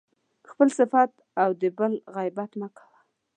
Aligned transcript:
خپل 0.49 0.67
صفت 0.77 1.11
او 1.41 1.49
د 1.61 1.63
بل 1.77 1.93
غیبت 2.15 2.51
يې 2.61 2.67
کاوه. 2.77 2.99